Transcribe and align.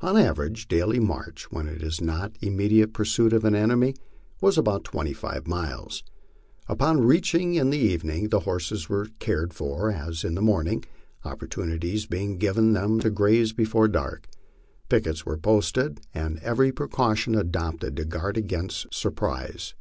Our 0.00 0.16
average 0.16 0.68
daily 0.68 1.00
march, 1.00 1.50
when 1.50 1.66
not 2.02 2.36
in 2.40 2.48
immediate 2.52 2.92
pursuit 2.92 3.32
of 3.32 3.42
the 3.42 3.58
enemy, 3.58 3.96
waa 4.40 4.52
about 4.56 4.84
twenty 4.84 5.12
five 5.12 5.48
miles. 5.48 6.04
Upon 6.68 7.04
reaching 7.04 7.54
camp 7.54 7.62
in 7.62 7.70
the 7.70 7.78
evening 7.80 8.28
the 8.28 8.38
horses 8.46 8.88
were 8.88 9.06
oared 9.18 9.52
for 9.52 9.90
as 9.90 10.22
in 10.22 10.36
the 10.36 10.40
morning, 10.40 10.84
opportunities 11.24 12.06
being 12.06 12.38
given 12.38 12.74
them 12.74 13.00
to 13.00 13.10
grazo 13.10 13.56
before 13.56 13.88
iark. 13.88 14.26
Pickets 14.88 15.26
were 15.26 15.36
posted 15.36 16.00
and 16.14 16.38
every 16.44 16.70
precaution 16.70 17.34
adopted 17.34 17.96
to 17.96 18.04
guard 18.04 18.36
against 18.36 18.86
sur 18.94 19.10
prise. 19.10 19.74